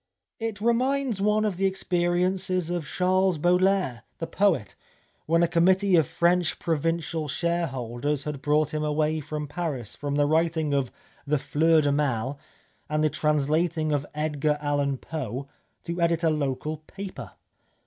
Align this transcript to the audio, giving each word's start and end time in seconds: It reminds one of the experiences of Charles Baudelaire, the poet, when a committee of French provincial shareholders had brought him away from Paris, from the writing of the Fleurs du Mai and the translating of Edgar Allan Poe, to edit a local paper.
It 0.39 0.59
reminds 0.61 1.21
one 1.21 1.45
of 1.45 1.57
the 1.57 1.67
experiences 1.67 2.71
of 2.71 2.87
Charles 2.87 3.37
Baudelaire, 3.37 4.01
the 4.17 4.25
poet, 4.25 4.73
when 5.27 5.43
a 5.43 5.47
committee 5.47 5.95
of 5.95 6.07
French 6.07 6.57
provincial 6.57 7.27
shareholders 7.27 8.23
had 8.23 8.41
brought 8.41 8.73
him 8.73 8.83
away 8.83 9.19
from 9.19 9.47
Paris, 9.47 9.95
from 9.95 10.15
the 10.15 10.25
writing 10.25 10.73
of 10.73 10.91
the 11.27 11.37
Fleurs 11.37 11.83
du 11.83 11.91
Mai 11.91 12.33
and 12.89 13.03
the 13.03 13.11
translating 13.11 13.91
of 13.91 14.07
Edgar 14.15 14.57
Allan 14.59 14.97
Poe, 14.97 15.47
to 15.83 16.01
edit 16.01 16.23
a 16.23 16.31
local 16.31 16.77
paper. 16.77 17.33